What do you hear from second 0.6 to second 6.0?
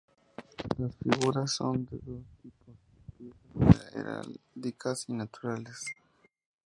Las figuras son de dos tipos, piezas heráldicas y naturales.